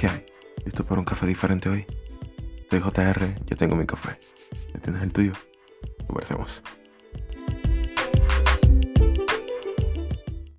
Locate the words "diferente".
1.26-1.68